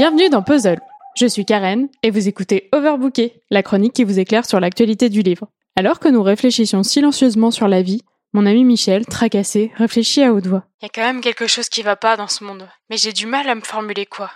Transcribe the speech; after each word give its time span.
Bienvenue 0.00 0.30
dans 0.30 0.42
Puzzle. 0.42 0.80
Je 1.14 1.26
suis 1.26 1.44
Karen 1.44 1.86
et 2.02 2.10
vous 2.10 2.26
écoutez 2.26 2.70
Overbooké, 2.72 3.42
la 3.50 3.62
chronique 3.62 3.92
qui 3.92 4.04
vous 4.04 4.18
éclaire 4.18 4.46
sur 4.46 4.58
l'actualité 4.58 5.10
du 5.10 5.20
livre. 5.20 5.50
Alors 5.76 6.00
que 6.00 6.08
nous 6.08 6.22
réfléchissions 6.22 6.82
silencieusement 6.82 7.50
sur 7.50 7.68
la 7.68 7.82
vie, 7.82 8.00
mon 8.32 8.46
ami 8.46 8.64
Michel, 8.64 9.04
tracassé, 9.04 9.72
réfléchit 9.76 10.22
à 10.22 10.32
haute 10.32 10.46
voix. 10.46 10.64
Il 10.80 10.86
y 10.86 10.88
a 10.88 10.88
quand 10.88 11.02
même 11.02 11.20
quelque 11.20 11.46
chose 11.46 11.68
qui 11.68 11.82
va 11.82 11.96
pas 11.96 12.16
dans 12.16 12.28
ce 12.28 12.44
monde, 12.44 12.66
mais 12.88 12.96
j'ai 12.96 13.12
du 13.12 13.26
mal 13.26 13.46
à 13.46 13.54
me 13.54 13.60
formuler 13.60 14.06
quoi. 14.06 14.30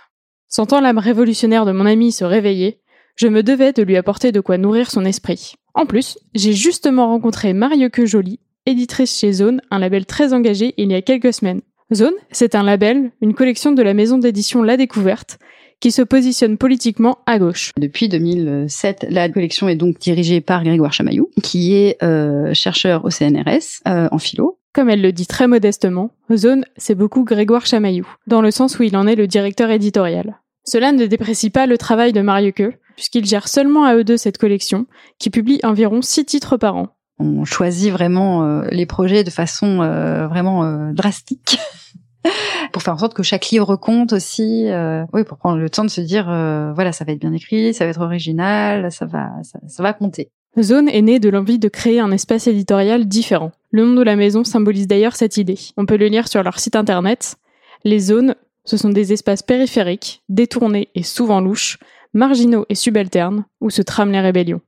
Sentant 0.49 0.81
l'âme 0.81 0.99
révolutionnaire 0.99 1.65
de 1.65 1.71
mon 1.71 1.87
ami 1.87 2.11
se 2.11 2.25
réveiller, 2.25 2.79
je 3.15 3.27
me 3.27 3.41
devais 3.41 3.73
de 3.73 3.81
lui 3.81 3.97
apporter 3.97 4.31
de 4.31 4.41
quoi 4.41 4.59
nourrir 4.59 4.91
son 4.91 5.03
esprit. 5.03 5.55
En 5.73 5.87
plus, 5.87 6.19
j'ai 6.35 6.53
justement 6.53 7.07
rencontré 7.07 7.53
Marie 7.53 7.89
Que 7.89 8.05
Jolie, 8.05 8.39
éditrice 8.67 9.17
chez 9.17 9.31
Zone, 9.31 9.61
un 9.71 9.79
label 9.79 10.05
très 10.05 10.31
engagé 10.31 10.75
il 10.77 10.91
y 10.91 10.95
a 10.95 11.01
quelques 11.01 11.33
semaines. 11.33 11.61
Zone, 11.91 12.13
c'est 12.31 12.53
un 12.53 12.63
label, 12.63 13.11
une 13.21 13.33
collection 13.33 13.71
de 13.71 13.81
la 13.81 13.95
maison 13.95 14.19
d'édition 14.19 14.61
La 14.61 14.75
Découverte, 14.75 15.39
qui 15.79 15.91
se 15.91 16.01
positionne 16.01 16.57
politiquement 16.57 17.19
à 17.25 17.39
gauche. 17.39 17.71
Depuis 17.77 18.09
2007, 18.09 19.07
la 19.09 19.29
collection 19.29 19.67
est 19.69 19.75
donc 19.75 19.99
dirigée 19.99 20.41
par 20.41 20.63
Grégoire 20.63 20.93
Chamaillou, 20.93 21.29
qui 21.43 21.73
est 21.73 22.01
euh, 22.03 22.53
chercheur 22.53 23.05
au 23.05 23.09
CNRS 23.09 23.81
euh, 23.87 24.07
en 24.11 24.17
philo. 24.17 24.59
Comme 24.73 24.89
elle 24.89 25.01
le 25.01 25.11
dit 25.11 25.27
très 25.27 25.47
modestement, 25.47 26.11
Zone, 26.33 26.65
c'est 26.75 26.95
beaucoup 26.95 27.23
Grégoire 27.23 27.65
Chamaillou, 27.65 28.07
dans 28.27 28.41
le 28.41 28.51
sens 28.51 28.77
où 28.77 28.83
il 28.83 28.97
en 28.97 29.07
est 29.07 29.15
le 29.15 29.27
directeur 29.27 29.69
éditorial. 29.69 30.39
Cela 30.65 30.91
ne 30.91 31.05
déprécie 31.05 31.49
pas 31.49 31.67
le 31.67 31.77
travail 31.77 32.11
de 32.11 32.21
Mario 32.21 32.51
Queux, 32.51 32.73
puisqu'il 32.95 33.25
gère 33.25 33.47
seulement 33.47 33.85
à 33.85 33.95
eux 33.95 34.03
deux 34.03 34.17
cette 34.17 34.37
collection, 34.37 34.85
qui 35.19 35.29
publie 35.29 35.59
environ 35.63 36.01
six 36.01 36.25
titres 36.25 36.57
par 36.57 36.75
an. 36.75 36.89
On 37.19 37.45
choisit 37.45 37.91
vraiment 37.91 38.43
euh, 38.43 38.67
les 38.71 38.85
projets 38.85 39.23
de 39.23 39.29
façon 39.29 39.81
euh, 39.81 40.27
vraiment 40.27 40.65
euh, 40.65 40.91
drastique. 40.91 41.59
pour 42.71 42.81
faire 42.81 42.93
en 42.93 42.97
sorte 42.97 43.13
que 43.13 43.23
chaque 43.23 43.49
livre 43.49 43.75
compte 43.75 44.13
aussi, 44.13 44.67
oui, 45.13 45.23
pour 45.23 45.37
prendre 45.37 45.57
le 45.57 45.69
temps 45.69 45.83
de 45.83 45.89
se 45.89 46.01
dire, 46.01 46.25
voilà, 46.75 46.91
ça 46.91 47.05
va 47.05 47.13
être 47.13 47.19
bien 47.19 47.33
écrit, 47.33 47.73
ça 47.73 47.85
va 47.85 47.91
être 47.91 48.01
original, 48.01 48.91
ça 48.91 49.05
va, 49.05 49.31
ça, 49.43 49.59
ça 49.67 49.83
va 49.83 49.93
compter. 49.93 50.29
Zone 50.61 50.87
est 50.87 51.01
né 51.01 51.19
de 51.19 51.29
l'envie 51.29 51.59
de 51.59 51.67
créer 51.67 51.99
un 51.99 52.11
espace 52.11 52.47
éditorial 52.47 53.05
différent. 53.05 53.51
Le 53.71 53.85
nom 53.85 53.93
de 53.93 54.03
la 54.03 54.15
maison 54.15 54.45
symbolise 54.45 54.87
d'ailleurs 54.87 55.15
cette 55.15 55.35
idée. 55.35 55.59
On 55.75 55.85
peut 55.85 55.97
le 55.97 56.07
lire 56.07 56.29
sur 56.29 56.43
leur 56.43 56.59
site 56.59 56.77
internet. 56.77 57.35
Les 57.83 57.99
zones, 57.99 58.35
ce 58.63 58.77
sont 58.77 58.89
des 58.89 59.11
espaces 59.11 59.43
périphériques, 59.43 60.23
détournés 60.29 60.89
et 60.95 61.03
souvent 61.03 61.41
louches, 61.41 61.77
marginaux 62.13 62.65
et 62.69 62.75
subalternes, 62.75 63.45
où 63.59 63.69
se 63.69 63.81
trament 63.81 64.13
les 64.13 64.21
rébellions. 64.21 64.61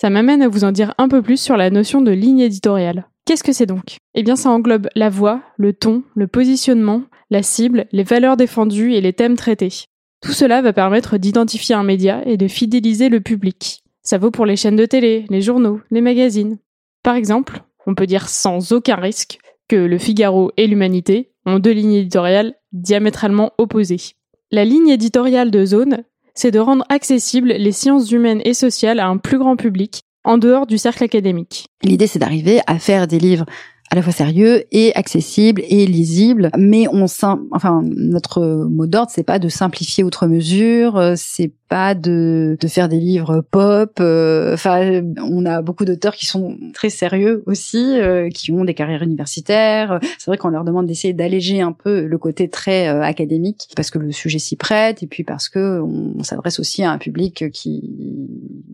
Ça 0.00 0.08
m'amène 0.08 0.40
à 0.40 0.48
vous 0.48 0.64
en 0.64 0.72
dire 0.72 0.94
un 0.96 1.08
peu 1.08 1.20
plus 1.20 1.40
sur 1.40 1.58
la 1.58 1.68
notion 1.68 2.00
de 2.00 2.12
ligne 2.12 2.40
éditoriale. 2.40 3.06
Qu'est-ce 3.26 3.42
que 3.42 3.52
c'est 3.52 3.66
donc? 3.66 3.96
Eh 4.14 4.22
bien 4.22 4.36
ça 4.36 4.50
englobe 4.50 4.88
la 4.94 5.10
voix, 5.10 5.42
le 5.56 5.72
ton, 5.72 6.04
le 6.14 6.28
positionnement, 6.28 7.02
la 7.28 7.42
cible, 7.42 7.86
les 7.90 8.04
valeurs 8.04 8.36
défendues 8.36 8.94
et 8.94 9.00
les 9.00 9.12
thèmes 9.12 9.36
traités. 9.36 9.86
Tout 10.22 10.30
cela 10.32 10.62
va 10.62 10.72
permettre 10.72 11.18
d'identifier 11.18 11.74
un 11.74 11.82
média 11.82 12.22
et 12.24 12.36
de 12.36 12.46
fidéliser 12.46 13.08
le 13.08 13.20
public. 13.20 13.82
Ça 14.02 14.18
vaut 14.18 14.30
pour 14.30 14.46
les 14.46 14.54
chaînes 14.54 14.76
de 14.76 14.86
télé, 14.86 15.26
les 15.28 15.42
journaux, 15.42 15.80
les 15.90 16.02
magazines. 16.02 16.58
Par 17.02 17.16
exemple, 17.16 17.64
on 17.86 17.96
peut 17.96 18.06
dire 18.06 18.28
sans 18.28 18.70
aucun 18.70 18.94
risque 18.94 19.38
que 19.68 19.74
Le 19.74 19.98
Figaro 19.98 20.52
et 20.56 20.68
l'Humanité 20.68 21.32
ont 21.46 21.58
deux 21.58 21.72
lignes 21.72 21.94
éditoriales 21.94 22.54
diamétralement 22.72 23.52
opposées. 23.58 24.14
La 24.52 24.64
ligne 24.64 24.90
éditoriale 24.90 25.50
de 25.50 25.64
Zone, 25.64 26.04
c'est 26.34 26.52
de 26.52 26.60
rendre 26.60 26.84
accessibles 26.90 27.54
les 27.54 27.72
sciences 27.72 28.12
humaines 28.12 28.42
et 28.44 28.54
sociales 28.54 29.00
à 29.00 29.08
un 29.08 29.16
plus 29.16 29.38
grand 29.38 29.56
public, 29.56 30.02
en 30.26 30.38
dehors 30.38 30.66
du 30.66 30.76
cercle 30.76 31.04
académique. 31.04 31.68
L'idée, 31.82 32.08
c'est 32.08 32.18
d'arriver 32.18 32.60
à 32.66 32.78
faire 32.78 33.06
des 33.06 33.20
livres 33.20 33.46
à 33.90 33.94
la 33.94 34.02
fois 34.02 34.12
sérieux 34.12 34.64
et 34.72 34.94
accessible 34.94 35.62
et 35.68 35.86
lisible. 35.86 36.50
Mais 36.58 36.86
on 36.92 37.06
enfin 37.52 37.82
notre 37.84 38.66
mot 38.68 38.86
d'ordre 38.86 39.10
c'est 39.14 39.22
pas 39.22 39.38
de 39.38 39.48
simplifier 39.48 40.04
outre 40.04 40.26
mesure 40.26 40.96
euh, 40.96 41.14
c'est 41.16 41.52
pas 41.68 41.94
de, 41.94 42.56
de 42.60 42.68
faire 42.68 42.88
des 42.88 42.98
livres 42.98 43.44
pop 43.50 43.98
euh, 44.00 44.54
enfin 44.54 45.02
on 45.22 45.44
a 45.46 45.62
beaucoup 45.62 45.84
d'auteurs 45.84 46.14
qui 46.14 46.26
sont 46.26 46.56
très 46.74 46.90
sérieux 46.90 47.42
aussi 47.46 47.98
euh, 48.00 48.28
qui 48.28 48.52
ont 48.52 48.64
des 48.64 48.74
carrières 48.74 49.02
universitaires. 49.02 50.00
C'est 50.18 50.30
vrai 50.30 50.36
qu'on 50.36 50.48
leur 50.48 50.64
demande 50.64 50.86
d'essayer 50.86 51.14
d'alléger 51.14 51.60
un 51.60 51.72
peu 51.72 52.06
le 52.06 52.18
côté 52.18 52.48
très 52.48 52.88
académique 52.88 53.68
parce 53.76 53.90
que 53.90 53.98
le 53.98 54.12
sujet 54.12 54.38
s'y 54.38 54.56
prête 54.56 55.02
et 55.02 55.06
puis 55.06 55.24
parce 55.24 55.48
que 55.48 55.80
on 55.80 56.22
s'adresse 56.22 56.58
aussi 56.58 56.82
à 56.82 56.90
un 56.90 56.98
public 56.98 57.50
qui 57.52 58.28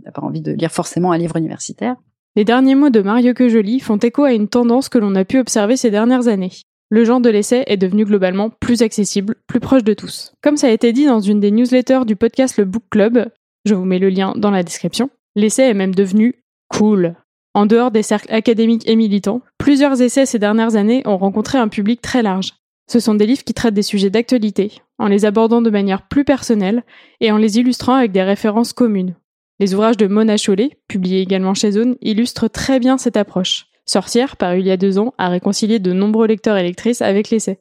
n'a 0.04 0.12
pas 0.12 0.22
envie 0.22 0.40
de 0.40 0.52
lire 0.52 0.72
forcément 0.72 1.12
un 1.12 1.18
livre 1.18 1.36
universitaire 1.36 1.96
les 2.34 2.44
derniers 2.44 2.74
mots 2.74 2.90
de 2.90 3.02
Mario 3.02 3.34
Quejoli 3.34 3.78
font 3.80 3.98
écho 3.98 4.24
à 4.24 4.32
une 4.32 4.48
tendance 4.48 4.88
que 4.88 4.98
l'on 4.98 5.14
a 5.14 5.24
pu 5.24 5.38
observer 5.38 5.76
ces 5.76 5.90
dernières 5.90 6.28
années. 6.28 6.52
Le 6.88 7.04
genre 7.04 7.20
de 7.20 7.28
l'essai 7.28 7.64
est 7.66 7.76
devenu 7.76 8.04
globalement 8.04 8.48
plus 8.48 8.82
accessible, 8.82 9.36
plus 9.46 9.60
proche 9.60 9.84
de 9.84 9.94
tous. 9.94 10.32
Comme 10.42 10.56
ça 10.56 10.68
a 10.68 10.70
été 10.70 10.92
dit 10.92 11.06
dans 11.06 11.20
une 11.20 11.40
des 11.40 11.50
newsletters 11.50 12.04
du 12.06 12.16
podcast 12.16 12.56
Le 12.56 12.64
Book 12.64 12.84
Club, 12.90 13.30
je 13.66 13.74
vous 13.74 13.84
mets 13.84 13.98
le 13.98 14.08
lien 14.08 14.32
dans 14.36 14.50
la 14.50 14.62
description, 14.62 15.10
l'essai 15.36 15.62
est 15.62 15.74
même 15.74 15.94
devenu 15.94 16.34
cool. 16.68 17.16
En 17.54 17.66
dehors 17.66 17.90
des 17.90 18.02
cercles 18.02 18.32
académiques 18.32 18.88
et 18.88 18.96
militants, 18.96 19.42
plusieurs 19.58 20.00
essais 20.00 20.24
ces 20.24 20.38
dernières 20.38 20.76
années 20.76 21.02
ont 21.04 21.18
rencontré 21.18 21.58
un 21.58 21.68
public 21.68 22.00
très 22.00 22.22
large. 22.22 22.54
Ce 22.90 22.98
sont 22.98 23.14
des 23.14 23.26
livres 23.26 23.44
qui 23.44 23.54
traitent 23.54 23.74
des 23.74 23.82
sujets 23.82 24.10
d'actualité, 24.10 24.72
en 24.98 25.06
les 25.06 25.26
abordant 25.26 25.60
de 25.60 25.70
manière 25.70 26.08
plus 26.08 26.24
personnelle 26.24 26.82
et 27.20 27.30
en 27.30 27.36
les 27.36 27.58
illustrant 27.58 27.94
avec 27.94 28.12
des 28.12 28.22
références 28.22 28.72
communes. 28.72 29.14
Les 29.62 29.74
ouvrages 29.74 29.96
de 29.96 30.08
Mona 30.08 30.36
Chollet, 30.38 30.76
publiés 30.88 31.20
également 31.20 31.54
chez 31.54 31.70
Zone, 31.70 31.94
illustrent 32.00 32.48
très 32.48 32.80
bien 32.80 32.98
cette 32.98 33.16
approche. 33.16 33.66
Sorcière, 33.86 34.36
paru 34.36 34.58
il 34.58 34.66
y 34.66 34.72
a 34.72 34.76
deux 34.76 34.98
ans, 34.98 35.14
a 35.18 35.28
réconcilié 35.28 35.78
de 35.78 35.92
nombreux 35.92 36.26
lecteurs 36.26 36.56
et 36.56 36.64
lectrices 36.64 37.00
avec 37.00 37.30
l'essai. 37.30 37.60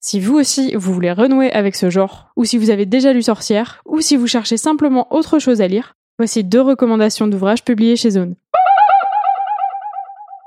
Si 0.00 0.20
vous 0.20 0.38
aussi, 0.38 0.74
vous 0.74 0.94
voulez 0.94 1.12
renouer 1.12 1.52
avec 1.52 1.76
ce 1.76 1.90
genre, 1.90 2.30
ou 2.36 2.46
si 2.46 2.56
vous 2.56 2.70
avez 2.70 2.86
déjà 2.86 3.12
lu 3.12 3.20
Sorcière, 3.20 3.82
ou 3.84 4.00
si 4.00 4.16
vous 4.16 4.26
cherchez 4.26 4.56
simplement 4.56 5.14
autre 5.14 5.38
chose 5.38 5.60
à 5.60 5.68
lire, 5.68 5.96
voici 6.18 6.44
deux 6.44 6.62
recommandations 6.62 7.26
d'ouvrages 7.26 7.62
publiés 7.62 7.96
chez 7.96 8.12
Zone. 8.12 8.36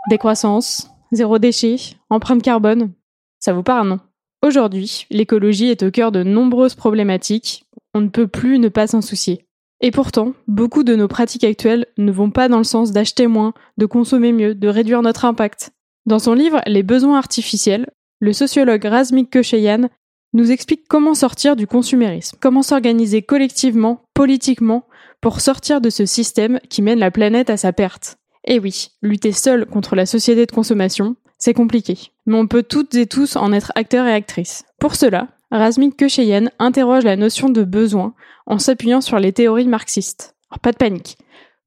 Décroissance, 0.10 0.90
zéro 1.12 1.38
déchet, 1.38 1.76
empreinte 2.10 2.42
carbone. 2.42 2.92
Ça 3.38 3.54
vous 3.54 3.62
parle, 3.62 3.88
non? 3.88 4.00
Aujourd'hui, 4.42 5.06
l'écologie 5.12 5.70
est 5.70 5.84
au 5.84 5.92
cœur 5.92 6.12
de 6.12 6.24
nombreuses 6.24 6.74
problématiques. 6.74 7.66
On 7.94 8.02
ne 8.02 8.10
peut 8.10 8.28
plus 8.28 8.58
ne 8.58 8.70
pas 8.70 8.88
s'en 8.88 9.04
soucier. 9.04 9.47
Et 9.82 9.92
pourtant, 9.92 10.34
beaucoup 10.48 10.84
de 10.84 10.96
nos 10.96 11.08
pratiques 11.08 11.44
actuelles 11.44 11.86
ne 11.98 12.12
vont 12.12 12.32
pas 12.32 12.50
dans 12.50 12.58
le 12.58 12.64
sens 12.64 12.92
d'acheter 12.92 13.28
moins, 13.28 13.54
de 13.78 13.86
consommer 13.86 14.32
mieux, 14.32 14.56
de 14.56 14.68
réduire 14.68 15.02
notre 15.02 15.26
impact. 15.26 15.72
Dans 16.06 16.20
son 16.20 16.34
livre 16.34 16.62
Les 16.66 16.84
besoins 16.84 17.18
artificiels, 17.18 17.88
le 18.20 18.34
sociologue 18.34 18.86
Razmik 18.86 19.32
Kocheyan 19.32 19.90
nous 20.34 20.52
explique 20.52 20.88
comment 20.88 21.14
sortir 21.14 21.56
du 21.56 21.68
consumérisme, 21.68 22.38
comment 22.42 22.64
s'organiser 22.64 23.22
collectivement, 23.22 24.02
politiquement, 24.14 24.86
pour 25.22 25.42
sortir 25.42 25.82
de 25.82 25.90
ce 25.90 26.06
système 26.06 26.60
qui 26.70 26.82
mène 26.82 27.00
la 27.00 27.12
planète 27.12 27.50
à 27.50 27.58
sa 27.58 27.74
perte. 27.74 28.18
Et 28.46 28.60
oui, 28.60 28.90
lutter 29.02 29.32
seul 29.32 29.66
contre 29.66 29.96
la 29.96 30.06
société 30.06 30.46
de 30.46 30.52
consommation, 30.52 31.16
c'est 31.38 31.54
compliqué. 31.54 31.98
Mais 32.26 32.38
on 32.38 32.48
peut 32.48 32.64
toutes 32.64 32.96
et 32.96 33.06
tous 33.06 33.36
en 33.36 33.54
être 33.54 33.72
acteurs 33.76 34.08
et 34.08 34.14
actrices. 34.14 34.64
Pour 34.80 34.96
cela, 34.96 35.28
Razmik 35.52 35.98
Kocheyan 35.98 36.50
interroge 36.60 37.06
la 37.06 37.16
notion 37.16 37.48
de 37.50 37.64
besoin 37.64 38.14
en 38.48 38.60
s'appuyant 38.60 39.00
sur 39.00 39.18
les 39.18 39.32
théories 39.32 39.68
marxistes. 39.68 40.36
Alors, 40.50 40.60
pas 40.60 40.74
de 40.74 40.78
panique. 40.78 41.18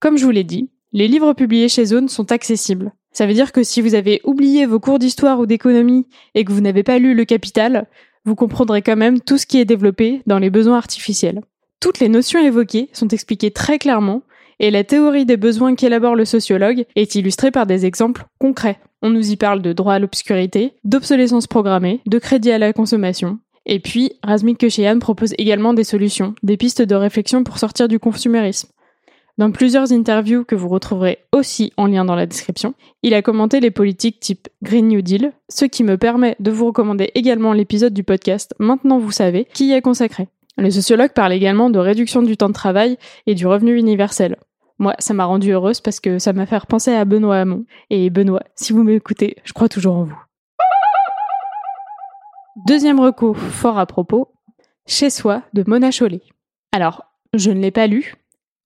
Comme 0.01 0.19
je 0.19 0.25
vous 0.25 0.31
l'ai 0.31 0.45
dit, 0.45 0.69
les 0.93 1.09
livres 1.09 1.33
publiés 1.33 1.69
chez 1.69 1.87
Zone 1.87 2.09
sont 2.09 2.31
accessibles. 2.31 2.93
Ça 3.13 3.27
veut 3.27 3.33
dire 3.33 3.53
que 3.53 3.63
si 3.63 3.81
vous 3.81 3.95
avez 3.95 4.21
oublié 4.25 4.67
vos 4.67 4.81
cours 4.81 4.99
d'histoire 4.99 5.41
ou 5.41 5.47
d'économie 5.47 6.07
et 6.35 6.45
que 6.45 6.53
vous 6.53 6.61
n'avez 6.61 6.83
pas 6.83 6.99
lu 6.99 7.15
Le 7.15 7.25
Capital, 7.25 7.87
vous 8.25 8.35
comprendrez 8.35 8.83
quand 8.83 8.97
même 8.97 9.21
tout 9.21 9.39
ce 9.39 9.47
qui 9.47 9.59
est 9.59 9.65
développé 9.65 10.23
dans 10.27 10.39
les 10.39 10.51
besoins 10.51 10.77
artificiels. 10.77 11.41
Toutes 11.81 12.01
les 12.01 12.11
notions 12.11 12.39
évoquées 12.39 12.91
sont 12.93 13.09
expliquées 13.09 13.51
très 13.51 13.79
clairement 13.79 14.23
et 14.59 14.71
la 14.71 14.85
théorie 14.85 15.25
des 15.25 15.39
besoins 15.39 15.75
qu'élabore 15.75 16.15
le 16.15 16.27
sociologue 16.27 16.85
est 16.97 17.15
illustrée 17.15 17.51
par 17.51 17.67
des 17.67 17.87
exemples 17.87 18.27
concrets. 18.39 18.79
On 19.01 19.09
nous 19.09 19.31
y 19.31 19.37
parle 19.37 19.63
de 19.63 19.73
droit 19.73 19.95
à 19.95 19.99
l'obscurité, 19.99 20.75
d'obsolescence 20.85 21.47
programmée, 21.47 22.01
de 22.07 22.19
crédit 22.19 22.51
à 22.51 22.59
la 22.59 22.75
consommation, 22.75 23.39
et 23.71 23.79
puis, 23.79 24.15
Razmik 24.25 24.59
Kesheyan 24.59 24.99
propose 24.99 25.33
également 25.39 25.73
des 25.75 25.85
solutions, 25.85 26.35
des 26.43 26.57
pistes 26.57 26.83
de 26.83 26.97
réflexion 26.97 27.45
pour 27.45 27.59
sortir 27.59 27.87
du 27.87 28.01
consumérisme. 28.01 28.69
Dans 29.39 29.53
plusieurs 29.53 29.93
interviews 29.93 30.45
que 30.45 30.57
vous 30.57 30.69
retrouverez 30.69 31.19
aussi 31.33 31.73
en 31.77 31.87
lien 31.87 32.05
dans 32.05 32.17
la 32.17 32.27
description, 32.27 32.75
il 33.05 33.15
a 33.15 33.23
commenté 33.23 33.61
les 33.61 33.71
politiques 33.71 34.19
type 34.19 34.49
Green 34.61 34.89
New 34.89 35.03
Deal, 35.03 35.33
ce 35.49 35.65
qui 35.67 35.85
me 35.85 35.97
permet 35.97 36.35
de 36.41 36.51
vous 36.51 36.67
recommander 36.67 37.13
également 37.15 37.53
l'épisode 37.53 37.95
du 37.95 38.03
podcast 38.03 38.55
Maintenant 38.59 38.99
vous 38.99 39.13
savez 39.13 39.47
qui 39.55 39.69
y 39.69 39.73
est 39.73 39.83
consacré. 39.83 40.27
Le 40.59 40.71
sociologue 40.71 41.13
parle 41.13 41.33
également 41.33 41.71
de 41.71 41.79
réduction 41.79 42.23
du 42.23 42.37
temps 42.37 42.49
de 42.49 42.55
travail 42.55 42.99
et 43.29 43.37
du 43.37 43.47
revenu 43.47 43.79
universel. 43.79 44.37
Moi, 44.81 44.97
ça 44.99 45.15
m'a 45.15 45.27
rendue 45.27 45.53
heureuse 45.53 45.81
parce 45.81 46.01
que 46.01 46.19
ça 46.19 46.33
m'a 46.33 46.45
fait 46.45 46.61
penser 46.67 46.93
à 46.93 47.05
Benoît 47.05 47.37
Hamon. 47.37 47.67
Et 47.89 48.11
Benoît, 48.11 48.43
si 48.57 48.73
vous 48.73 48.83
m'écoutez, 48.83 49.37
je 49.45 49.53
crois 49.53 49.69
toujours 49.69 49.95
en 49.95 50.05
vous. 50.05 50.30
Deuxième 52.57 52.99
recours 52.99 53.37
fort 53.37 53.79
à 53.79 53.87
propos, 53.87 54.33
Chez 54.85 55.09
soi 55.09 55.43
de 55.55 55.63
Mona 55.69 55.93
Chollet. 55.93 56.23
Alors, 56.73 57.05
je 57.33 57.53
ne 57.53 57.61
l'ai 57.61 57.71
pas 57.71 57.87
lu. 57.87 58.15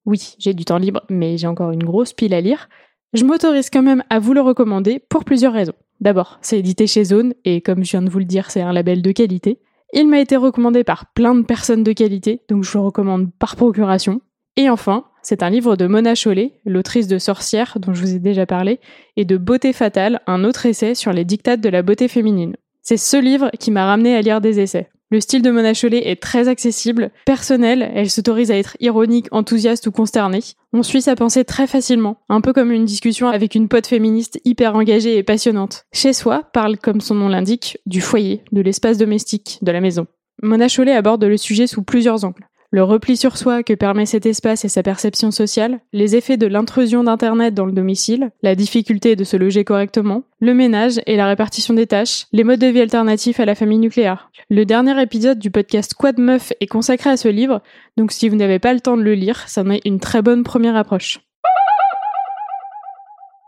Oui, 0.06 0.36
j'ai 0.38 0.54
du 0.54 0.64
temps 0.64 0.78
libre, 0.78 1.02
mais 1.10 1.36
j'ai 1.36 1.46
encore 1.46 1.70
une 1.70 1.84
grosse 1.84 2.14
pile 2.14 2.32
à 2.32 2.40
lire. 2.40 2.70
Je 3.12 3.25
m'autorise 3.25 3.69
quand 3.69 3.82
même 3.82 4.02
à 4.08 4.20
vous 4.20 4.32
le 4.32 4.40
recommander 4.40 5.00
pour 5.10 5.25
plusieurs 5.25 5.52
raisons. 5.52 5.75
D'abord, 6.00 6.38
c'est 6.40 6.58
édité 6.58 6.86
chez 6.86 7.04
Zone, 7.04 7.34
et 7.44 7.60
comme 7.60 7.84
je 7.84 7.90
viens 7.90 8.00
de 8.00 8.08
vous 8.08 8.20
le 8.20 8.25
dire, 8.25 8.50
c'est 8.50 8.62
un 8.62 8.72
label 8.72 9.02
de 9.02 9.12
qualité. 9.12 9.60
Il 9.92 10.08
m'a 10.08 10.19
été 10.19 10.37
recommandé 10.37 10.82
par 10.82 11.12
plein 11.12 11.34
de 11.34 11.42
personnes 11.42 11.84
de 11.84 11.92
qualité, 11.92 12.40
donc 12.48 12.64
je 12.64 12.78
le 12.78 12.84
recommande 12.84 13.32
par 13.38 13.54
procuration. 13.54 14.22
Et 14.56 14.70
enfin, 14.70 15.04
c'est 15.22 15.42
un 15.42 15.50
livre 15.50 15.76
de 15.76 15.87
Mona 15.87 16.14
Chollet, 16.14 16.58
l'autrice 16.64 17.06
de 17.06 17.19
Sorcière, 17.19 17.76
dont 17.78 17.92
je 17.92 18.00
vous 18.00 18.14
ai 18.14 18.19
déjà 18.19 18.46
parlé, 18.46 18.80
et 19.16 19.26
de 19.26 19.37
Beauté 19.37 19.75
fatale, 19.75 20.22
un 20.26 20.42
autre 20.42 20.64
essai 20.64 20.94
sur 20.94 21.12
les 21.12 21.26
dictates 21.26 21.60
de 21.60 21.69
la 21.69 21.82
beauté 21.82 22.08
féminine. 22.08 22.56
C'est 22.86 22.98
ce 22.98 23.16
livre 23.16 23.50
qui 23.58 23.70
m'a 23.70 23.86
ramené 23.86 24.14
à 24.14 24.20
lire 24.20 24.42
des 24.42 24.60
essais. 24.60 24.90
Le 25.10 25.19
style 25.19 25.40
de 25.40 25.50
Mona 25.50 25.72
Chollet 25.72 26.06
est 26.06 26.20
très 26.20 26.48
accessible, 26.48 27.10
personnel, 27.25 27.90
elle 27.94 28.10
s'autorise 28.10 28.50
à 28.50 28.58
être 28.58 28.76
ironique, 28.78 29.28
enthousiaste 29.31 29.86
ou 29.86 29.90
consternée. 29.90 30.40
On 30.75 30.82
suit 30.82 31.00
sa 31.00 31.16
pensée 31.16 31.46
très 31.46 31.66
facilement, 31.66 32.19
un 32.28 32.42
peu 32.42 32.52
comme 32.52 32.72
une 32.72 32.84
discussion 32.84 33.28
avec 33.28 33.54
une 33.54 33.69
pote 33.69 33.86
féministe 33.86 34.38
hyper 34.44 34.76
engagée 34.76 35.16
et 35.16 35.22
passionnante. 35.22 35.86
Chez 35.94 36.12
soi 36.12 36.42
parle, 36.52 36.76
comme 36.76 37.00
son 37.00 37.14
nom 37.14 37.28
l'indique, 37.28 37.78
du 37.86 38.02
foyer, 38.02 38.42
de 38.52 38.60
l'espace 38.60 38.98
domestique, 38.98 39.58
de 39.62 39.72
la 39.72 39.80
maison. 39.80 40.06
Mona 40.42 40.69
Chollet 40.69 40.94
aborde 40.94 41.25
le 41.25 41.38
sujet 41.38 41.66
sous 41.66 41.82
plusieurs 41.82 42.25
angles 42.25 42.46
le 42.75 42.82
repli 42.82 43.17
sur 43.17 43.37
soi 43.37 43.62
que 43.62 43.73
permet 43.73 44.05
cet 44.05 44.26
espace 44.26 44.65
et 44.65 44.69
sa 44.69 44.82
perception 44.82 45.31
sociale, 45.31 45.79
les 45.93 46.17
effets 46.17 46.37
de 46.37 46.49
l'intrusion 46.49 47.05
d'Internet 47.05 47.55
dans 47.55 47.67
le 47.67 47.73
domicile, 47.73 48.32
la 48.43 48.56
difficulté 48.56 49.15
de 49.15 49.23
se 49.23 49.37
loger 49.37 49.62
correctement, 49.62 50.25
le 50.41 50.55
ménage 50.55 51.00
et 51.06 51.15
la 51.15 51.29
répartition 51.29 51.73
des 51.75 51.87
tâches, 51.87 52.26
les 52.32 52.43
modes 52.43 52.59
de 52.59 52.67
vie 52.67 52.81
alternatifs 52.81 53.38
à 53.38 53.44
la 53.44 53.55
famille 53.55 53.79
nucléaire. 53.79 54.29
Le 54.50 54.65
dernier 54.65 55.00
épisode 55.00 55.38
du 55.38 55.53
podcast 55.53 55.94
Quad 55.94 56.19
Meuf 56.19 56.53
est 56.59 56.67
consacré 56.67 57.11
à 57.11 57.17
ce 57.17 57.29
livre, 57.29 57.62
donc 57.97 58.11
si 58.11 58.29
vous 58.29 58.35
n'avez 58.35 58.59
pas 58.59 58.75
le 58.75 58.81
temps 58.81 58.97
de 58.97 59.03
le 59.03 59.15
lire, 59.15 59.44
ça 59.47 59.62
en 59.62 59.71
est 59.71 59.87
une 59.87 60.00
très 60.00 60.21
bonne 60.21 60.43
première 60.43 60.75
approche. 60.75 61.21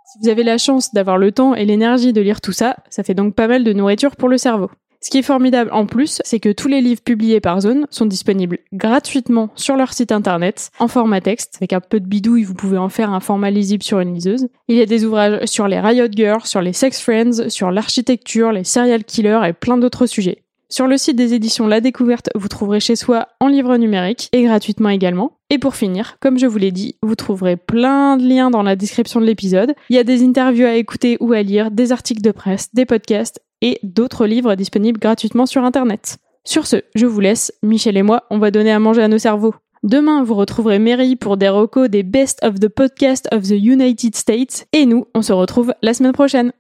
Si 0.05 0.21
vous 0.23 0.29
avez 0.29 0.45
la 0.45 0.57
chance 0.57 0.95
d'avoir 0.95 1.19
le 1.19 1.33
temps 1.33 1.57
et 1.57 1.65
l'énergie 1.65 2.13
de 2.13 2.21
lire 2.21 2.41
tout 2.41 2.53
ça, 2.53 2.77
ça 2.91 3.03
fait 3.03 3.15
donc 3.15 3.35
pas 3.35 3.49
mal 3.49 3.65
de 3.65 3.73
nourriture 3.73 4.15
pour 4.15 4.29
le 4.29 4.39
cerveau. 4.39 4.71
Ce 5.01 5.11
qui 5.11 5.19
est 5.19 5.23
formidable 5.23 5.71
en 5.73 5.87
plus, 5.87 6.21
c'est 6.25 6.41
que 6.41 6.53
tous 6.53 6.69
les 6.69 6.81
livres 6.81 7.03
publiés 7.03 7.41
par 7.41 7.61
Zone 7.61 7.87
sont 7.91 8.07
disponibles 8.07 8.59
gratuitement 8.73 9.51
sur 9.55 9.77
leur 9.77 9.93
site 9.93 10.13
internet 10.13 10.71
en 10.79 10.89
format 10.89 11.21
texte. 11.21 11.57
Avec 11.59 11.73
un 11.73 11.81
peu 11.81 12.01
de 12.01 12.07
bidouille, 12.07 12.45
vous 12.45 12.55
pouvez 12.55 12.79
en 12.79 12.89
faire 12.89 13.13
un 13.13 13.21
format 13.21 13.51
lisible 13.51 13.83
sur 13.83 14.01
une 14.01 14.15
liseuse. 14.15 14.49
Il 14.69 14.77
y 14.77 14.83
a 14.83 14.87
des 14.87 15.05
ouvrages 15.05 15.47
sur 15.47 15.69
les 15.69 15.81
Riot 15.81 16.09
Girls, 16.11 16.45
sur 16.45 16.61
les 16.61 16.73
Sex 16.73 17.01
Friends, 17.01 17.49
sur 17.49 17.71
l'architecture, 17.71 18.53
les 18.53 18.65
serial 18.65 19.05
killers 19.05 19.41
et 19.47 19.53
plein 19.53 19.79
d'autres 19.79 20.07
sujets. 20.07 20.43
Sur 20.69 20.89
le 20.89 20.99
site 20.99 21.15
des 21.15 21.33
éditions 21.33 21.69
La 21.69 21.81
Découverte, 21.81 22.29
vous 22.35 22.49
trouverez 22.49 22.81
chez 22.81 22.97
soi 22.97 23.29
en 23.39 23.47
livre 23.47 23.77
numérique 23.77 24.29
et 24.33 24.43
gratuitement 24.43 24.89
également. 24.89 25.37
Et 25.49 25.59
pour 25.59 25.77
finir, 25.77 26.17
comme 26.19 26.41
je 26.41 26.47
vous 26.47 26.59
l'ai 26.59 26.73
dit, 26.73 26.97
vous 27.03 27.15
trouverez 27.15 27.57
plein 27.57 28.17
de 28.17 28.27
liens 28.27 28.51
dans 28.51 28.65
la 28.65 28.75
description 28.75 29.21
de 29.21 29.27
l'épisode. 29.27 29.75
Il 29.91 29.97
y 29.97 30.01
a 30.01 30.05
des 30.05 30.25
interviews 30.25 30.67
à 30.67 30.75
écouter 30.75 31.19
ou 31.21 31.33
à 31.33 31.43
lire, 31.43 31.71
des 31.71 31.93
articles 31.93 32.21
de 32.21 32.33
presse, 32.33 32.75
des 32.75 32.85
podcasts 32.85 33.41
et 33.63 33.79
d'autres 33.83 34.27
livres 34.27 34.55
disponibles 34.55 35.01
gratuitement 35.01 35.47
sur 35.47 35.65
Internet. 35.65 36.19
Sur 36.45 36.67
ce, 36.67 36.77
je 36.95 37.07
vous 37.07 37.21
laisse, 37.21 37.53
Michel 37.63 37.97
et 37.97 38.03
moi, 38.03 38.25
on 38.31 38.39
va 38.39 38.51
donner 38.51 38.73
à 38.73 38.79
manger 38.79 39.03
à 39.03 39.09
nos 39.09 39.19
cerveaux. 39.19 39.55
Demain, 39.83 40.23
vous 40.23 40.35
retrouverez 40.35 40.79
Mary 40.79 41.17
pour 41.17 41.37
des 41.37 41.49
recos 41.49 41.89
des 41.89 42.03
Best 42.03 42.43
of 42.43 42.61
the 42.61 42.69
Podcast 42.69 43.29
of 43.33 43.43
the 43.43 43.61
United 43.61 44.17
States, 44.17 44.67
et 44.73 44.87
nous, 44.87 45.07
on 45.15 45.23
se 45.23 45.33
retrouve 45.33 45.75
la 45.83 45.95
semaine 45.95 46.13
prochaine. 46.13 46.53